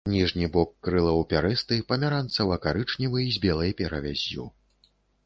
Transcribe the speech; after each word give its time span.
Ніжні 0.11 0.45
бок 0.53 0.69
крылаў 0.87 1.19
пярэсты, 1.33 1.77
памяранцава-карычневы 1.91 3.27
з 3.37 3.43
белай 3.45 3.71
перавяззю. 3.83 4.49